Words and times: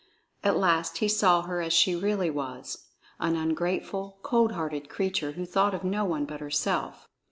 At 0.43 0.57
last 0.57 0.97
he 0.97 1.07
saw 1.07 1.43
her 1.43 1.61
as 1.61 1.73
she 1.73 1.95
really 1.95 2.31
was, 2.31 2.87
an 3.19 3.35
ungrateful, 3.35 4.17
cold 4.23 4.53
hearted 4.53 4.89
creature 4.89 5.33
who 5.33 5.45
thought 5.45 5.75
of 5.75 5.83
no 5.83 6.05
one 6.05 6.25
but 6.25 6.39
herself. 6.39 7.07